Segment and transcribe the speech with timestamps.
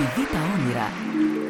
[0.00, 0.86] Επειδή τα όνειρα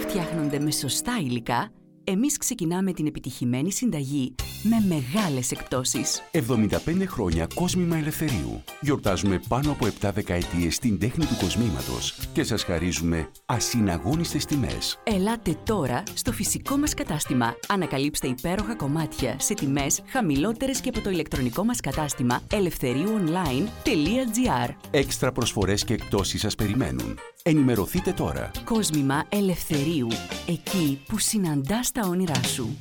[0.00, 1.72] φτιάχνονται με σωστά υλικά,
[2.04, 6.22] εμείς ξεκινάμε την επιτυχημένη συνταγή με μεγάλες εκπτώσεις.
[6.32, 8.62] 75 χρόνια κόσμημα ελευθερίου.
[8.80, 14.98] Γιορτάζουμε πάνω από 7 δεκαετίες στην τέχνη του κοσμήματος και σας χαρίζουμε ασυναγώνιστες τιμές.
[15.04, 17.54] Ελάτε τώρα στο φυσικό μας κατάστημα.
[17.68, 25.84] Ανακαλύψτε υπέροχα κομμάτια σε τιμές χαμηλότερες και από το ηλεκτρονικό μας κατάστημα ελευθερίουonline.gr Έξτρα προσφορές
[25.84, 27.18] και εκπτώσεις σας περιμένουν.
[27.42, 28.50] Ενημερωθείτε τώρα.
[28.64, 30.08] Κόσμημα ελευθερίου.
[30.46, 32.76] Εκεί που συναντάς τα όνειρά σου.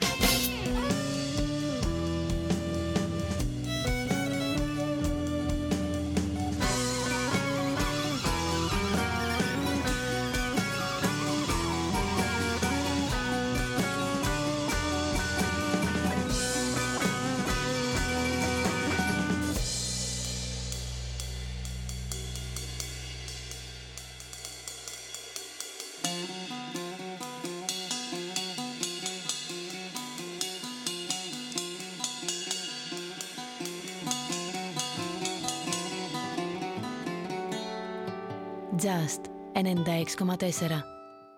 [38.87, 40.83] Just 96,4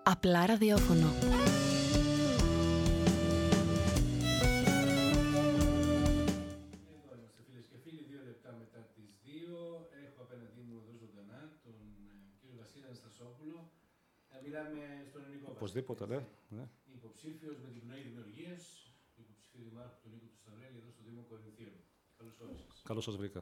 [0.02, 1.08] Απλά ραδιόφωνο.
[7.02, 9.26] Εδώ είμαστε φίλε και φίλοι, δύο λεπτά μετά τι 2.
[10.06, 13.56] Έχω απέναντί μου εδώ ζωντανά τον ε, κύριο Βασίλη Αναστασόπουλο.
[14.30, 14.80] Να μιλάμε
[15.10, 16.20] στον ελληνικό Οπωσδήποτε, ναι.
[16.56, 16.64] ναι.
[16.98, 18.62] Υποψήφιος με την πνοή δημιουργίας,
[19.22, 21.74] υποψήφιο δημάρχου του Νίκου του Σταυρέλη εδώ στο Δήμο Κορινθίων.
[22.18, 22.82] Καλώς όρισες.
[22.90, 23.40] Καλώς σας βρήκα.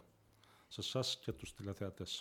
[0.74, 2.12] Σε εσάς και τους τηλεθεατές.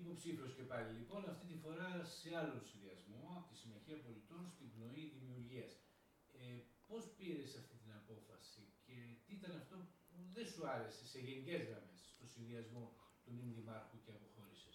[0.00, 1.88] Υποψήφιος και πάλι λοιπόν, αυτή τη φορά
[2.18, 5.72] σε άλλο συνδυασμό, από τη Συμμαχία Πολιτών στην πνοή δημιουργίας.
[6.40, 6.44] Ε,
[6.88, 8.92] Πώς πήρες αυτή την απόφαση και
[9.24, 9.76] τι ήταν αυτό
[10.08, 12.92] που δεν σου άρεσε σε γενικές γραμμές στο συνδυασμό
[13.24, 14.68] του νυν δημάρχου και αποχώρησε.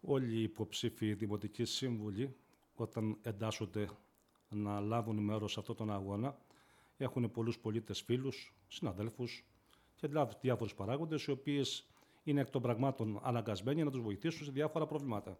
[0.00, 2.36] Όλοι οι υποψήφοι δημοτικοί σύμβουλοι,
[2.74, 3.88] όταν εντάσσονται
[4.48, 6.38] να λάβουν μέρος σε αυτόν τον αγώνα,
[6.96, 9.44] έχουν πολλούς πολίτες φίλους, συναδέλφους
[9.96, 11.86] και δηλαδή διάφορους παράγοντες, οι οποίες
[12.30, 15.38] είναι εκ των πραγμάτων αναγκασμένοι να τους βοηθήσουν σε διάφορα προβλήματα.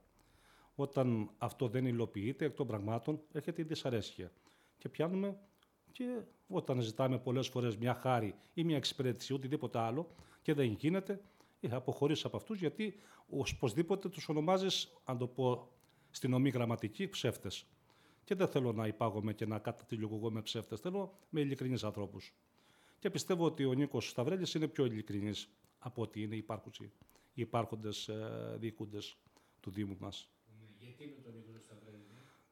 [0.75, 4.33] Όταν αυτό δεν υλοποιείται, εκ των πραγμάτων έρχεται η δυσαρέσκεια.
[4.79, 5.39] Και πιάνουμε
[5.93, 10.07] και όταν ζητάμε πολλές φορές μια χάρη ή μια εξυπηρέτηση ή οτιδήποτε άλλο
[10.43, 11.21] και δεν γίνεται,
[11.61, 12.95] ε, αποχωρήσει από αυτούς γιατί
[13.29, 15.69] οπωσδήποτε τους ονομάζεις, αν το πω
[16.11, 17.67] στην ομή γραμματική, ψεύτες.
[18.25, 20.81] Και δεν θέλω να υπάγομαι και να κατατηλιογώ εγώ με ψεύτες.
[20.81, 22.35] Θέλω με ειλικρινείς ανθρώπους.
[22.99, 25.49] Και πιστεύω ότι ο Νίκος Σταυρέλης είναι πιο ειλικρινής
[25.79, 26.45] από ότι είναι οι
[27.35, 29.17] υπάρχοντες ε, διοικούντες
[29.61, 30.31] του Δήμου μας.
[30.61, 32.07] Ναι, γιατί με τον Νίκος Σταυρέλης;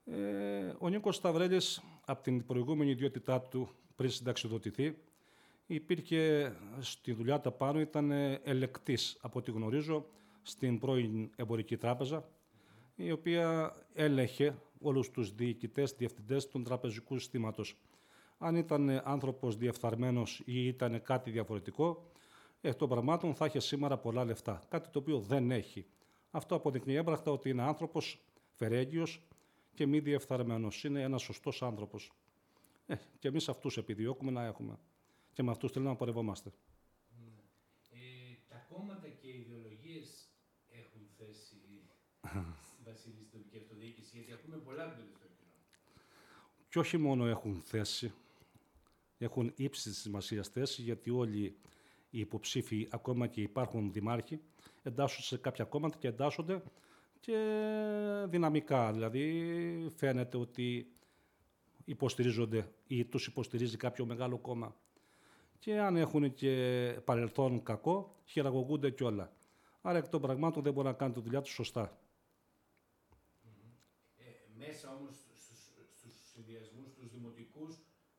[0.04, 4.96] Ε, ο Νίκος Σταυρέλης, από την προηγούμενη ιδιότητά του πριν συνταξιοδοτηθεί,
[5.66, 8.10] υπήρχε στη δουλειά τα πάνω, ήταν
[8.42, 10.06] ελεκτής, από ό,τι γνωρίζω,
[10.42, 12.28] στην πρώην Εμπορική Τράπεζα,
[12.96, 17.76] η οποία έλεγχε όλους τους διοικητές, διευθυντές του τραπεζικού συστήματος.
[18.38, 22.12] Αν ήταν άνθρωπος διεφθαρμένος ή ήταν κάτι διαφορετικό,
[22.68, 24.62] εκ των πραγμάτων θα είχε σήμερα πολλά λεφτά.
[24.68, 25.86] Κάτι το οποίο δεν έχει.
[26.30, 29.22] Αυτό αποδεικνύει έμπρακτα ότι είναι άνθρωπος φερέγγιος
[29.74, 30.84] και μη διεφθαρμένος.
[30.84, 32.12] Είναι ένας σωστός άνθρωπος.
[32.86, 34.78] Ε, και εμείς αυτούς επιδιώκουμε να έχουμε.
[35.32, 36.52] Και με αυτούς θέλουμε να πορευόμαστε.
[37.90, 37.98] Ε,
[38.48, 40.28] τα κόμματα και οι ιδεολογίες
[40.68, 41.56] έχουν θέση
[42.84, 45.94] Βασίλη στην τοπική αυτοδιοίκηση, γιατί ακούμε πολλά τον τελευταίο καιρό.
[46.68, 48.12] Και όχι μόνο έχουν θέση,
[49.18, 51.56] έχουν ύψη τη σημασίας θέση, γιατί όλοι
[52.14, 54.40] οι υποψήφοι, ακόμα και υπάρχουν δημάρχοι,
[54.82, 56.62] εντάσσονται σε κάποια κόμματα και εντάσσονται
[57.20, 57.36] και
[58.28, 58.92] δυναμικά.
[58.92, 60.86] Δηλαδή φαίνεται ότι
[61.84, 64.76] υποστηρίζονται ή τους υποστηρίζει κάποιο μεγάλο κόμμα.
[65.58, 66.52] Και αν έχουν και
[67.04, 69.32] παρελθόν κακό, χειραγωγούνται κιόλα.
[69.82, 71.98] Άρα εκ των πραγμάτων δεν μπορεί να κάνει τη δουλειά τους σωστά.
[74.16, 74.22] Ε,
[74.56, 75.40] μέσα όμως στους,
[75.96, 77.74] στους συνδυασμούς, στους δημοτικούς,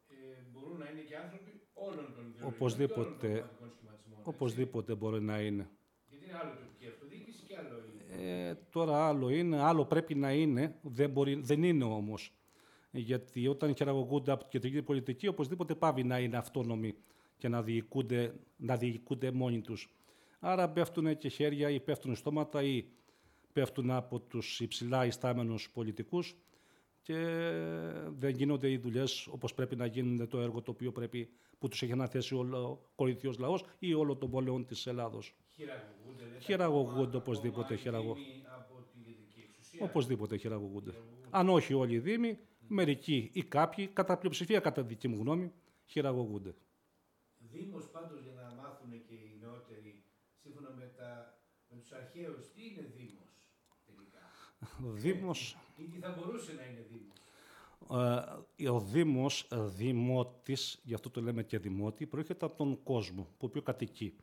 [0.08, 0.14] ε,
[0.52, 3.28] μπορούν να είναι και άνθρωποι όλων των ιδεολογικών Οπωσδήποτε.
[3.28, 3.85] και όλων των κομματικών σχηματισμών.
[3.85, 3.85] έτσι.
[4.26, 5.70] Οπωσδήποτε μπορεί να είναι.
[6.10, 7.82] Γιατί είναι άλλο τοπική αυτοδιοίκηση και άλλο
[8.14, 8.50] είναι.
[8.50, 12.34] Ε, τώρα άλλο είναι, άλλο πρέπει να είναι, δεν, μπορεί, δεν είναι όμως.
[12.92, 16.96] Γιατί όταν χειραγωγούνται από την κεντρική πολιτική, οπωσδήποτε πάβει να είναι αυτόνομοι
[17.38, 19.90] και να διοικούνται, να διοικούνται μόνοι τους.
[20.40, 22.86] Άρα πέφτουν και χέρια ή πέφτουν στόματα ή
[23.54, 26.36] πέφτουν από τους υψηλά ιστάμενους πολιτικούς
[27.06, 27.16] και
[28.18, 31.30] δεν γίνονται οι δουλειές όπως πρέπει να γίνονται το έργο το οποίο πρέπει,
[31.60, 35.36] που τους έχει αναθέσει ο κορινθιος λαός ή όλο των πόλεων της Ελλάδος.
[35.50, 36.24] Χειραγωγούνται.
[36.24, 39.80] δεν τα Χειραγωγούνται κόμματα, οπωσδήποτε, ακόμα χειραγω- δήμοι Από την κεντρική εξουσία.
[39.86, 40.92] Οπωσδήποτε χειραγωγούνται.
[41.30, 45.52] Αν όχι όλοι οι Δήμοι, μερικοί ή κάποιοι, κατά πλειοψηφία κατά δική μου γνώμη,
[45.86, 46.56] χειραγωγούνται.
[47.38, 50.04] Δήμος πάντως για να μάθουν και οι νεότεροι,
[50.42, 51.38] σύμφωνα με, τα,
[51.70, 53.50] με τους αρχαίους, τι είναι Δήμος
[53.86, 54.22] τελικά;
[55.02, 57.18] Δήμος, Ή τι θα μπορούσε να είναι Δήμος.
[58.58, 63.28] ε, ο Δήμος, ε, Δημότης, γι' αυτό το λέμε και Δημότη, προέρχεται από τον κόσμο
[63.38, 64.16] που οποίος κατοικεί.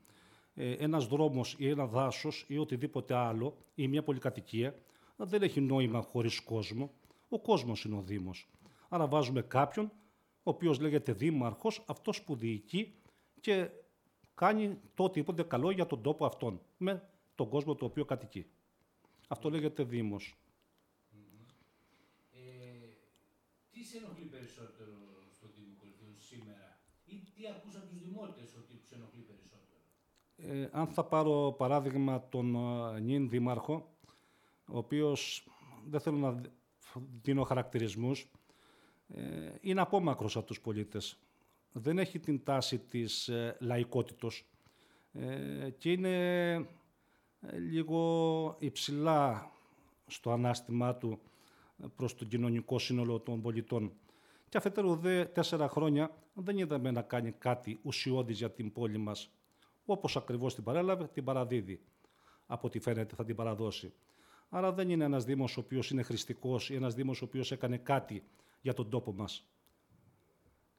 [0.54, 4.74] Ε, ένας δρόμος ή ένα δάσος ή οτιδήποτε άλλο ή μια πολυκατοικία
[5.16, 6.92] δεν έχει νόημα χωρίς κόσμο.
[7.28, 8.48] Ο κόσμος είναι ο Δήμος.
[8.88, 9.84] Άρα βάζουμε κάποιον,
[10.42, 12.94] ο οποίος λέγεται Δήμαρχος, αυτός που διοικεί
[13.40, 13.70] και
[14.34, 18.46] κάνει το οτιδήποτε καλό για τον τόπο αυτόν, με τον κόσμο το οποίο κατοικεί.
[19.28, 20.36] Αυτό λέγεται Δήμος.
[22.32, 22.38] Ε,
[23.82, 24.92] τι σε ενοχλεί περισσότερο
[25.36, 29.80] στο Δήμο Κορυφαίων σήμερα ή τι ακούς από τους δημότες ότι τους ενοχλεί περισσότερο;
[30.36, 33.96] Ε, αν θα πάρω παράδειγμα τον ε, νυν δήμαρχο,
[34.66, 35.48] ο οποίος
[35.88, 36.46] δεν θέλω να δ-
[37.22, 38.30] δίνω χαρακτηρισμούς,
[39.08, 41.18] ε, είναι απόμακρος από τους πολίτες.
[41.72, 44.46] Δεν έχει την τάση της ε, λαϊκότητος
[45.12, 46.14] ε, και είναι
[47.40, 49.52] ε, λίγο υψηλά
[50.06, 51.31] στο ανάστημά του ε,
[51.96, 53.92] προς το κοινωνικό σύνολο των πολιτών.
[54.48, 59.30] Και αφετέρου δε τέσσερα χρόνια δεν είδαμε να κάνει κάτι ουσιώδης για την πόλη μας.
[59.84, 61.80] Όπως ακριβώς την παρέλαβε, την παραδίδει.
[62.46, 63.92] Από ό,τι φαίνεται θα την παραδώσει.
[64.48, 67.76] Άρα δεν είναι ένας Δήμος ο οποίος είναι χρηστικός ή ένας Δήμος ο οποίος έκανε
[67.76, 68.22] κάτι
[68.60, 69.46] για τον τόπο μας.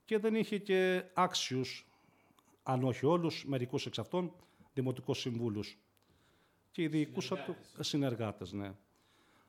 [0.05, 1.87] Και δεν είχε και άξιους,
[2.63, 4.33] αν όχι όλους, μερικούς εξ αυτών,
[4.73, 5.77] δημοτικούς συμβούλους.
[6.71, 8.73] Και οι διοικούσα του συνεργάτες, ναι.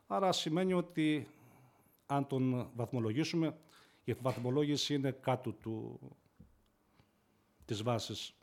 [0.07, 1.29] Άρα σημαίνει ότι
[2.07, 3.59] αν τον βαθμολογήσουμε,
[4.05, 6.01] η βαθμολόγηση είναι κάτω του,
[7.65, 8.35] της βάσης.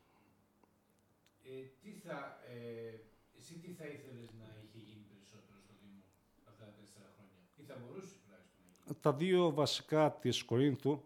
[1.43, 1.49] Ε,
[1.81, 2.99] τι θα, ε,
[3.37, 6.01] εσύ τι θα ήθελες να είχε γίνει περισσότερο στο Δήμο
[6.49, 11.01] αυτά τα τέσσερα χρόνια; Ή θα μπορούσε τουλάχιστον να γίνει; Τα δύο βασικά της Κορίνθου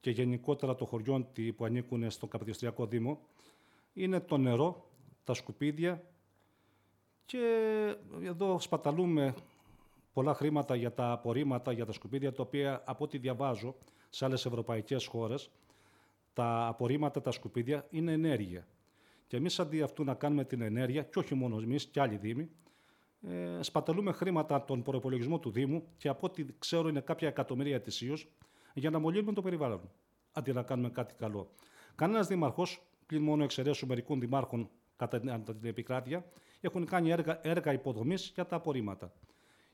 [0.00, 3.20] και γενικότερα των χωριών τη- που ανήκουν στον Καπαιδιστριακό Δήμο
[3.92, 4.90] είναι το νερό,
[5.24, 6.02] τα σκουπίδια
[7.24, 7.38] και
[8.22, 9.34] εδώ σπαταλούμε
[10.18, 13.74] πολλά χρήματα για τα απορρίμματα, για τα σκουπίδια, τα οποία από ό,τι διαβάζω
[14.08, 15.50] σε άλλες ευρωπαϊκές χώρες,
[16.32, 18.66] τα απορρίμματα, τα σκουπίδια είναι ενέργεια.
[19.26, 22.50] Και εμείς αντί αυτού να κάνουμε την ενέργεια, και όχι μόνο εμείς, και άλλοι Δήμοι,
[23.28, 27.74] ε, σπαταλούμε χρήματα από τον προπολογισμό του Δήμου και από ό,τι ξέρω είναι κάποια εκατομμύρια
[27.74, 28.28] ετησίως
[28.74, 29.80] για να μολύνουμε το περιβάλλον.
[30.32, 31.50] Αντί να κάνουμε κάτι καλό.
[31.94, 36.24] Κανένας δήμαρχος, πλην μόνο εξαιρέσεων μερικών δημάρχων κατά την- κατά την επικράτεια,
[36.60, 39.12] έχουν κάνει έργα, έργα υποδομής για τα απορρίμματα.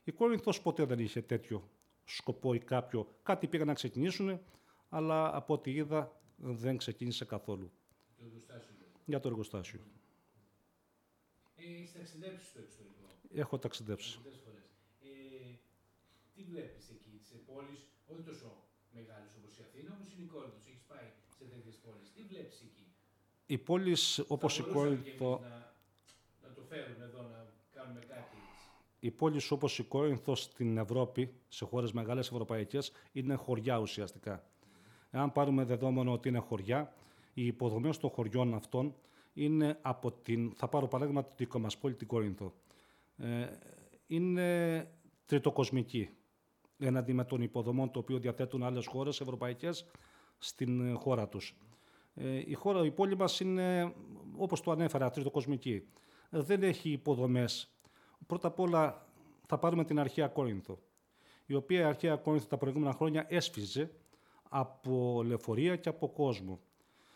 [0.07, 1.69] Η Κόρινθος ποτέ δεν είχε τέτοιο
[2.05, 3.15] σκοπό ή κάποιο.
[3.23, 4.39] Κάτι πήγαν να ξεκινήσουν,
[4.89, 7.71] αλλά από ό,τι είδα δεν ξεκίνησε καθόλου
[8.17, 8.73] Το εργοστάσιο.
[8.77, 8.93] δηλαδή.
[9.05, 9.79] για το εργοστάσιο.
[11.55, 14.17] Ε, έχεις ταξιδέψει στο εξωτερικό; Έχω ταξιδέψει.
[14.17, 14.67] αρκετές φορές.
[15.01, 15.07] Ε,
[16.35, 17.79] τι βλέπεις εκεί, σε πόλεις,
[18.11, 18.47] όχι τόσο
[18.97, 22.07] μεγάλες όπως η Αθήνα, όπως είναι η Κόρινθος, έχεις πάει σε τέτοιες πόλεις.
[22.15, 22.85] Τι βλέπεις εκεί;
[23.45, 25.73] Οι πόλεις όπως η Θα μπορούσαμε κι Κόρινθο εμείς να,
[26.47, 27.34] να το φέρουμε εδώ, να κάνουμε κάτι έτσι.
[29.05, 34.43] Οι πόλεις όπως η Κόρινθος στην Ευρώπη, σε χώρες μεγάλες ευρωπαϊκές, είναι χωριά ουσιαστικά.
[35.11, 36.93] Εάν πάρουμε δεδομένο ότι είναι χωριά,
[37.33, 38.95] οι υποδομές των χωριών αυτών
[39.33, 42.53] είναι από την, θα πάρω παράδειγμα την δικό μας πόλη, την Κόρινθο.
[43.17, 43.47] Ε,
[44.07, 44.87] είναι
[45.25, 46.09] τριτοκοσμική
[46.77, 49.85] έναντι με των υποδομών το οποίο διαθέτουν άλλες χώρες ευρωπαϊκές
[50.37, 51.57] στην ε, χώρα τους.
[52.13, 53.93] Ε, η, χώρα, η πόλη μας είναι,
[54.37, 55.83] όπως το ανέφερα, τριτοκοσμική.
[56.29, 57.74] Ε, δεν έχει υποδομές
[58.27, 59.07] Πρώτα απ' όλα
[59.45, 60.79] θα πάρουμε την αρχαία Κόρινθο,
[61.45, 63.91] η οποία η αρχαία Κόρινθο τα προηγούμενα χρόνια έσφιζε
[64.49, 66.59] από λεωφορεία και από κόσμο.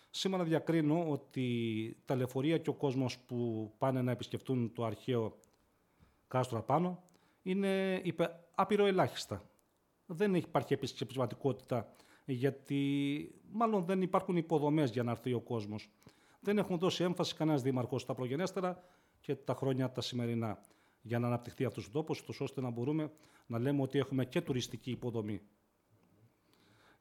[0.10, 5.38] Σήμερα διακρίνω ότι τα λεωφορεία και ο κόσμος που πάνε να επισκεφτούν το αρχαίο
[6.28, 7.04] κάστρο απάνω
[7.42, 9.50] είναι υπε, άπειρο ελάχιστα.
[10.06, 11.94] Δεν υπάρχει επισκεψηματικότητα
[12.26, 15.90] γιατί μάλλον δεν υπάρχουν υποδομές για να έρθει ο κόσμος.
[16.40, 18.84] Δεν έχουν δώσει έμφαση κανένας δήμαρχος στα προγενέστερα
[19.22, 20.62] και τα χρόνια τα σημερινά
[21.02, 23.12] για να αναπτυχθεί αυτός ο τόπος, τόσο ώστε να μπορούμε
[23.48, 25.42] να λέμε ότι έχουμε και τουριστική υποδομή.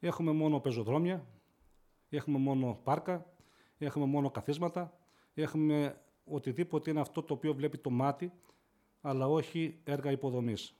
[0.01, 1.27] Έχουμε μόνο πεζοδρόμια,
[2.09, 3.33] έχουμε μόνο πάρκα,
[3.79, 4.99] έχουμε μόνο καθίσματα,
[5.35, 8.33] έχουμε οτιδήποτε είναι αυτό το οποίο βλέπει το μάτι,
[9.01, 10.75] αλλά όχι έργα υποδομής.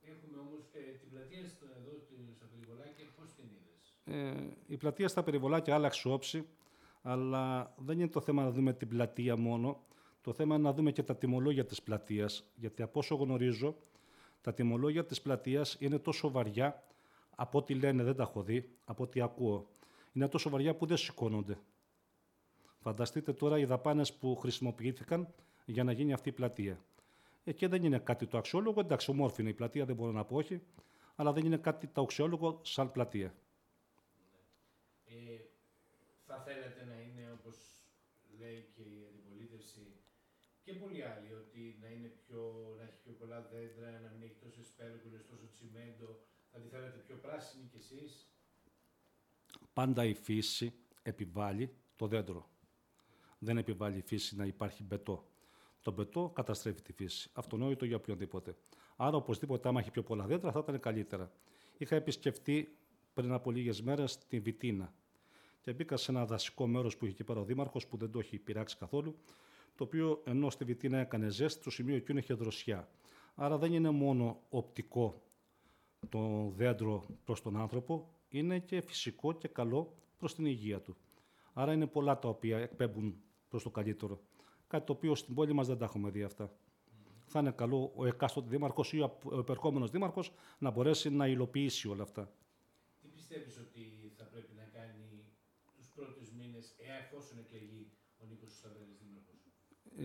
[0.00, 4.76] Έχουμε όμως ε, την πλατεία στο, εδώ στη- στα Περιβολάκια, πώς την είδες; Ε, η
[4.76, 6.46] πλατεία στα περιβολάκια άλλαξε όψη,
[7.02, 9.84] αλλά δεν είναι το θέμα να δούμε την πλατεία μόνο.
[10.22, 13.76] Το θέμα είναι να δούμε και τα τιμολόγια της πλατείας, γιατί από όσο γνωρίζω,
[14.40, 16.84] τα τιμολόγια της πλατείας είναι τόσο βαριά,
[17.30, 19.68] από ό,τι λένε δεν τα έχω δει, από ό,τι ακούω.
[20.12, 21.58] Είναι τόσο βαριά που δεν σηκώνονται.
[22.80, 25.34] Φανταστείτε τώρα οι δαπάνες που χρησιμοποιήθηκαν
[25.64, 26.84] για να γίνει αυτή η πλατεία.
[27.44, 30.24] Ε, και δεν είναι κάτι το αξιόλογο, εντάξει, ομόρφη είναι η πλατεία, δεν μπορώ να
[30.24, 30.62] πω όχι,
[31.14, 33.34] αλλά δεν είναι κάτι το αξιόλογο σαν πλατεία.
[35.04, 35.12] Ε,
[36.26, 37.56] θα θέλατε να είναι όπως
[38.38, 38.99] λέει και η αντιπολίτευση
[40.70, 42.40] και και πολλοί άλλοι ότι να, είναι πιο,
[42.76, 46.98] να έχει πιο πολλά δέντρα, να μην έχει τόσες πέρκουλες, τόσο τσιμέντο, θα τη θέλετε
[47.06, 48.30] πιο πράσινη κι εσείς.
[49.72, 50.72] Πάντα η φύση
[51.02, 52.50] επιβάλλει το δέντρο.
[53.38, 55.28] Δεν επιβάλλει η φύση να υπάρχει μπετό.
[55.82, 57.30] Το μπετό καταστρέφει τη φύση.
[57.32, 58.56] Αυτονόητο για οποιονδήποτε.
[58.96, 61.32] Άρα, οπωσδήποτε, άμα έχει πιο πολλά δέντρα, θα ήταν καλύτερα.
[61.78, 62.76] Είχα επισκεφτεί
[63.14, 64.94] πριν από λίγες μέρες τη Βιτίνα
[65.60, 68.18] και μπήκα σε ένα δασικό μέρος που είχε εκεί πέρα ο Δήμαρχος, που δεν το
[68.18, 69.18] έχει πειράξει καθόλου,
[69.74, 72.88] το οποίο ενώ στη Βιτίνα έκανε ζέστη, το σημείο εκείνο είχε δροσιά.
[73.34, 75.22] Άρα δεν είναι μόνο οπτικό
[76.08, 80.96] το δέντρο προς τον άνθρωπο, είναι και φυσικό και καλό προς την υγεία του.
[81.52, 84.20] Άρα είναι πολλά τα οποία εκπέμπουν προς το καλύτερο.
[84.66, 86.56] Κάτι το οποίο στην πόλη μας δεν τα έχουμε δει αυτά.
[87.26, 92.02] Θα είναι καλό ο εκάστοτε δήμαρχος ή ο επερχόμενος δήμαρχος να μπορέσει να υλοποιήσει όλα
[92.02, 92.32] αυτά.
[93.00, 95.24] Τι πιστεύεις ότι θα πρέπει να κάνει
[95.76, 99.09] τους πρώτους μήνες, εφόσον εκλεγεί ο Νίκος Σταβέλη δήμαρχο.
[99.09, 99.09] Ε,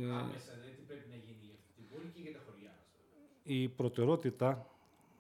[0.04, 3.24] Άμεσα, δηλαδή, τι πρέπει να γίνει για αυτή την πόλη και για τα χωριά μας.
[3.44, 4.70] Η προτεραιότητα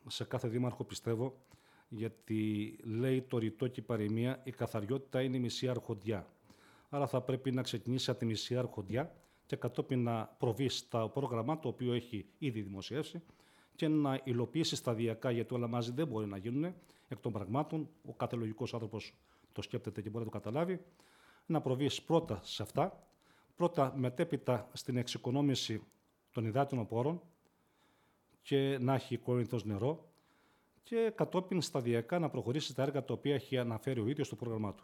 [0.07, 1.45] σε κάθε δήμαρχο πιστεύω
[1.89, 6.27] γιατί λέει το ρητό και η παροιμία η καθαριότητα είναι η μισή αρχοντιά.
[6.89, 9.15] Άρα θα πρέπει να ξεκινήσει από τη μισή αρχοντιά
[9.45, 13.21] και κατόπιν να προβεί στα πρόγραμμα το οποίο έχει ήδη δημοσιεύσει
[13.75, 16.73] και να υλοποιήσει σταδιακά, γιατί όλα μαζί δεν μπορεί να γίνουν
[17.07, 17.89] εκ των πραγμάτων.
[18.05, 19.13] Ο κάθε λογικός άνθρωπος
[19.51, 20.81] το σκέπτεται και μπορεί να το καταλάβει.
[21.45, 23.07] Να προβεί πρώτα σε αυτά,
[23.55, 25.83] πρώτα μετέπειτα στην εξοικονόμηση
[26.31, 27.21] των υδάτινων πόρων
[28.41, 30.09] και να έχει κόρυνθος νερό
[30.83, 34.73] και κατόπιν σταδιακά να προχωρήσει στα έργα τα οποία έχει αναφέρει ο ίδιος στο πρόγραμμά
[34.73, 34.83] του.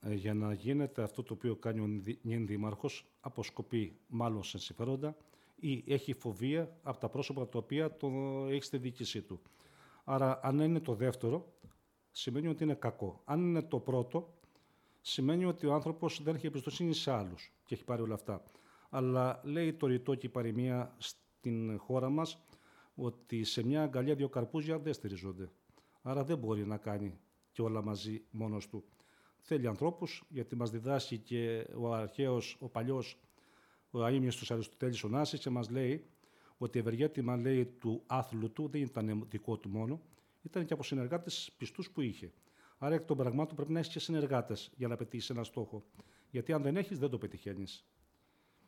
[0.00, 1.86] Ε, για να γίνεται αυτό το οποίο κάνει ο
[2.22, 5.16] νυν δήμαρχος, αποσκοπεί μάλλον σε συμφέροντα
[5.56, 8.08] ή έχει φοβία από τα πρόσωπα τα οποία το
[8.48, 9.40] έχει στη διοίκησή του.
[10.04, 11.52] Άρα, αν είναι το δεύτερο,
[12.10, 13.20] σημαίνει ότι είναι κακό.
[13.24, 14.34] Αν είναι το πρώτο,
[15.00, 18.42] σημαίνει ότι ο άνθρωπος δεν έχει εμπιστοσύνη σε άλλους και έχει πάρει όλα αυτά.
[18.90, 22.44] Αλλά λέει το ρητό και η παροιμία στην χώρα μας
[22.94, 25.50] ότι σε μια αγκαλιά δύο καρπούζια δεν στηριζόνται.
[26.02, 27.18] Άρα δεν μπορεί να κάνει
[27.60, 28.84] και όλα μαζί μόνος του.
[29.40, 33.18] Θέλει ανθρώπους, γιατί μας διδάσκει και ο αρχαίος, ο παλιός,
[33.90, 36.04] ο αείμιος του Αριστοτέλης ο Νάσης και μας λέει
[36.58, 40.00] ότι η ευεργέτημα λέει του άθλου του δεν ήταν δικό του μόνο,
[40.42, 42.32] ήταν και από συνεργάτες πιστούς που είχε.
[42.78, 45.84] Άρα εκ των πραγμάτων πρέπει να έχεις και συνεργάτες για να πετύχεις ένα στόχο.
[46.30, 47.84] Γιατί αν δεν έχεις, δεν το πετυχαίνεις.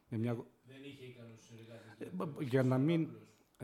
[0.09, 0.35] Μια...
[0.65, 2.09] Δεν είχε ικανούς συνεργάτες.
[2.41, 3.07] Ε, για να μην, ε,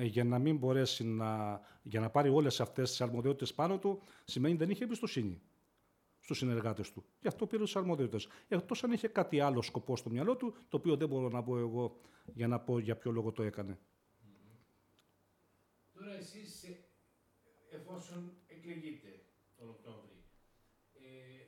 [0.04, 4.56] για να μην μπορέσει να, για να πάρει όλες αυτές τις αρμοδιότητες πάνω του, σημαίνει
[4.56, 5.40] δεν είχε εμπιστοσύνη
[6.20, 7.04] στους συνεργάτες του.
[7.20, 8.28] Γι' αυτό πήρε τις αρμοδιότητες.
[8.48, 11.58] Εκτός αν είχε κάτι άλλο σκοπό στο μυαλό του, το οποίο δεν μπορώ να πω
[11.58, 12.00] εγώ
[12.34, 13.78] για να πω για ποιο λόγο το έκανε.
[15.94, 16.76] Τώρα εσείς, ε,
[17.70, 19.22] εφόσον εκλεγείτε
[19.58, 20.18] τον Οκτώβρη,
[20.92, 21.44] ε,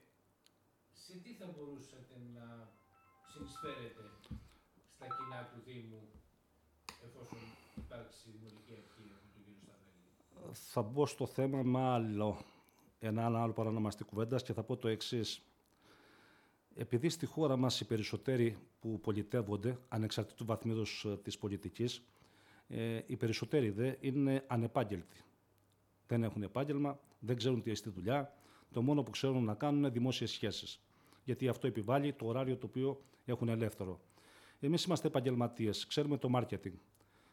[0.92, 2.72] σε τι θα μπορούσατε να
[3.32, 4.04] συνεισφέρετε
[4.94, 6.08] στα κοινά του Δήμου,
[7.04, 7.38] εφόσον
[10.52, 12.38] θα μπω στο θέμα με άλλο,
[12.98, 15.42] ένα άλλο παρανομαστή κουβέντας και θα πω το εξής.
[16.74, 22.02] Επειδή στη χώρα μας οι περισσότεροι που πολιτεύονται, ανεξαρτήτου βαθμίδος ε, της πολιτικής,
[22.68, 25.24] ε, οι περισσότεροι δε είναι ανεπάγγελτοι.
[26.06, 28.34] Δεν έχουν επάγγελμα, δεν ξέρουν τι έχει τη δουλειά.
[28.72, 30.80] Το μόνο που ξέρουν να κάνουν είναι δημόσιες σχέσεις.
[31.24, 34.00] Γιατί αυτό επιβάλλει το ωράριο το οποίο έχουν ελεύθερο.
[34.60, 36.72] Εμείς είμαστε επαγγελματίες, ξέρουμε το marketing,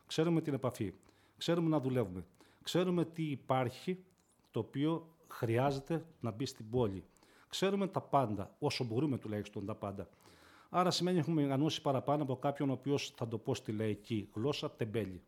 [0.06, 0.94] ξέρουμε την επαφή,
[1.38, 2.26] ξέρουμε να δουλεύουμε,
[2.68, 4.04] ξέρουμε τι υπάρχει
[4.52, 7.04] το οποίο χρειάζεται να μπει στην πόλη.
[7.48, 10.10] Ξέρουμε τα πάντα, όσο μπορούμε τουλάχιστον τα πάντα.
[10.70, 14.72] Άρα σημαίνει έχουμε οργανώσει παραπάνω από κάποιον ο οποίος θα το πω στη λαϊκή γλώσσα
[14.72, 15.22] τεμπέλη.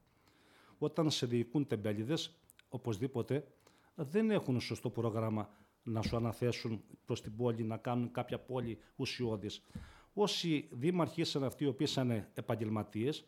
[0.77, 2.35] Όταν σε διοικούν τεμπέληδες,
[2.69, 3.47] οπωσδήποτε
[3.95, 5.49] δεν έχουν σωστό πρόγραμμα
[5.83, 9.65] να σου αναθέσουν προς την πόλη, να κάνουν κάποια πόλη ουσιώδης.
[10.13, 13.25] Όσοι δήμαρχοι ήσαν αυτοί οι οποίοι ήταν επαγγελματίες,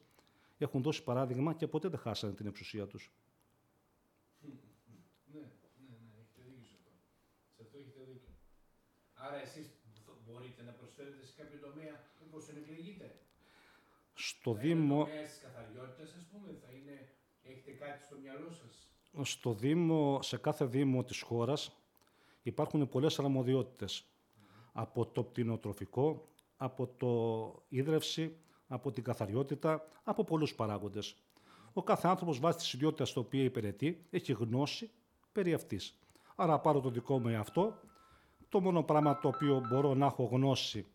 [0.58, 3.12] έχουν δώσει παράδειγμα και ποτέ δεν χάσανε την εξουσία τους.
[4.42, 4.50] Ναι,
[5.34, 5.46] ναι,
[5.90, 6.92] ναι, έχετε δίκιο σε αυτό.
[7.56, 8.34] Σε αυτό έχετε δίκιο.
[9.26, 9.66] Άρα εσείς
[10.26, 11.96] μπορείτε να προσφέρετε σε κάποιο τομέα
[12.28, 13.16] όπως εκλεγείτε.
[14.14, 17.10] Στο θα Δήμο, Είναι τομέας της καθαριότητας, ας πούμε, θα είναι,
[17.44, 18.74] έχετε κάτι στο μυαλό σας;
[19.34, 21.76] στο Δήμο, σε κάθε Δήμο της χώρας
[22.42, 24.06] υπάρχουν πολλές αρμοδιότητες.
[24.74, 27.12] Από το πτηνοτροφικό, από το
[27.70, 28.38] ίδρυυση,
[28.68, 31.16] από την καθαριότητα, από πολλούς παράγοντες.
[31.74, 34.92] Ο κάθε άνθρωπος βάσει της ιδιότητας στο οποίο υπηρετεί έχει γνώση
[35.32, 36.00] περί αυτής.
[36.36, 37.80] Άρα πάρω το δικό μου αυτό,
[38.52, 40.86] το μόνο πράγμα το οποίο μπορώ να έχω γνώση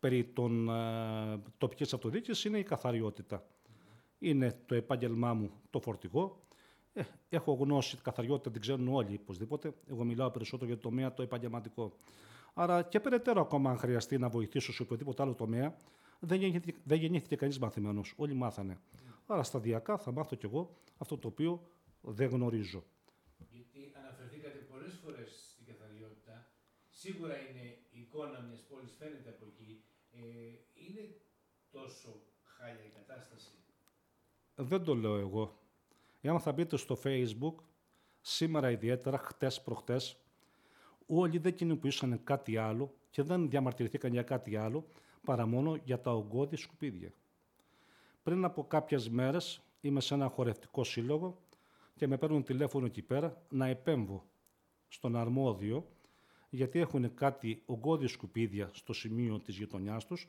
[0.00, 3.46] περί των ε, τοπικής αυτοδιοίκησης είναι η καθαριότητα.
[4.18, 6.40] Είναι το επάγγελμά μου το φορτηγό.
[6.92, 9.72] Ε, έχω γνώση, την καθαριότητα την ξέρουν όλοι οπωσδήποτε.
[9.90, 11.92] Εγώ μιλάω περισσότερο για το τομέα το επαγγελματικό.
[12.54, 15.78] Άρα και περαιτέρω ακόμα αν χρειαστεί να βοηθήσω σε οποιοδήποτε άλλο τομέα,
[16.20, 18.14] δεν γεννήθηκε, δεν γεννήθηκε κανείς μαθημένος.
[18.16, 18.78] Όλοι μάθανε.
[19.26, 21.68] Άρα σταδιακά θα μάθω κι εγώ αυτό το οποίο
[22.00, 22.84] δεν γνωρίζω.
[23.50, 26.50] Γιατί αναφερθήκατε πολλές φορές στην καθαριότητα.
[27.02, 29.82] Σίγουρα είναι η εικόνα μιας πόλης, φαίνεται από εκεί.
[30.12, 30.18] Ε,
[30.74, 31.14] είναι
[31.70, 33.50] τόσο χάλια η κατάσταση;
[34.54, 35.58] Δεν το λέω εγώ.
[36.20, 37.54] Εάν θα μπείτε στο facebook,
[38.20, 40.16] σήμερα ιδιαίτερα, χτες προχτές,
[41.06, 44.86] όλοι δεν κινητοποιούσαν κάτι άλλο και δεν διαμαρτυρηθήκαν για κάτι άλλο,
[45.24, 47.12] παρά μόνο για τα ογκώδη σκουπίδια.
[48.22, 51.38] Πριν από κάποιες μέρες είμαι σε ένα χορευτικό σύλλογο
[51.94, 54.24] και με παίρνουν τηλέφωνο εκεί πέρα να επέμβω
[54.88, 55.86] στον αρμόδιο
[56.54, 60.28] γιατί έχουν κάτι ογκώδη σκουπίδια στο σημείο της γειτονιάς τους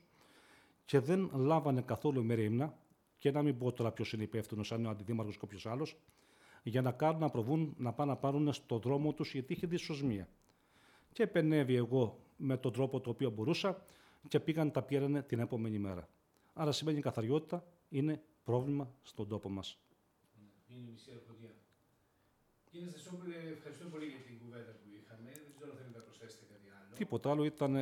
[0.86, 2.78] και δεν λάβανε καθόλου μερίμνα
[3.18, 5.98] και να μην πω τώρα ποιος είναι υπεύθυνος, αν είναι ο αντιδήμαρχος ή κάποιος άλλος,
[6.64, 10.30] για να κάνουν να προβούν να πάνε να πάρουν στο δρόμο τους γιατί είχε δυσοσμία.
[11.12, 13.86] Και επενέβη εγώ με τον τρόπο το οποίο μπορούσα
[14.28, 16.10] και πήγαν τα πήρανε την επόμενη μέρα.
[16.54, 19.78] Άρα σημαίνει η καθαριότητα είναι πρόβλημα στον τόπο μας.
[20.68, 21.56] Είναι η μισή αρχοντιά.
[22.74, 25.30] Κύριε Στασόπουλε, ευχαριστώ πολύ για την κουβέντα που είχαμε.
[25.46, 26.96] Δεν ξέρω αν θέλετε να προσθέσετε κάτι άλλο.
[27.00, 27.74] Τίποτα άλλο ήταν,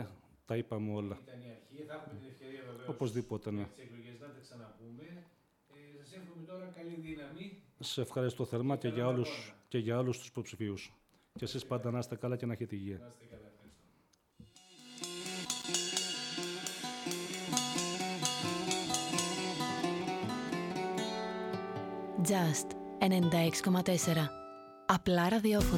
[0.45, 1.15] τα είπαμε όλα.
[1.25, 1.83] Ήταν η αρχή.
[1.87, 2.87] Θα έχουμε την ευκαιρία βεβαίως.
[2.93, 3.65] Οπωσδήποτε, ναι.
[3.75, 5.05] Τις εκλογές να τα ξαναπούμε.
[5.73, 7.45] Ε, Σας εύχομαι τώρα καλή δύναμη.
[7.79, 10.93] Σε ευχαριστώ θερμά και για όλους, και για όλους τους υποψηφίους.
[11.37, 12.97] Και εσείς πάντα να είστε καλά και να έχετε υγεία.
[12.97, 13.47] Να είστε καλά.
[13.53, 13.79] Ευχαριστώ.
[22.31, 24.40] Just 96,4.
[24.93, 25.69] Απλά ραδιόφωνο.